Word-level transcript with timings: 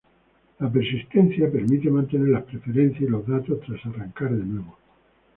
La 0.57 0.67
persistencia 0.67 1.51
permite 1.51 1.91
mantener 1.91 2.29
las 2.29 2.41
preferencias 2.45 3.03
y 3.03 3.07
los 3.07 3.27
datos 3.27 3.59
tras 3.59 3.85
arrancar 3.85 4.31
de 4.31 4.43
nuevo. 4.43 4.75